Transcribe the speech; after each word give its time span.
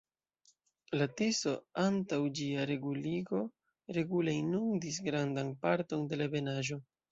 La 1.01 1.07
Tiso 1.19 1.53
antaŭ 1.81 2.19
ĝia 2.39 2.65
reguligo 2.71 3.43
regule 3.99 4.37
inundis 4.41 5.01
grandan 5.11 5.55
parton 5.69 6.11
de 6.11 6.23
la 6.23 6.31
Ebenaĵo. 6.33 6.83